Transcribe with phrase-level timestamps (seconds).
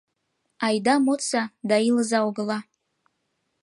[0.65, 2.59] Айда модса да илыза огыла.